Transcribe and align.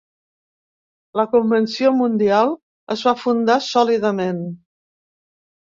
La 1.21 1.25
convenció 1.33 1.91
mundial 1.99 2.51
es 2.97 3.05
va 3.09 3.15
fundar 3.27 3.61
sòlidament. 3.69 4.41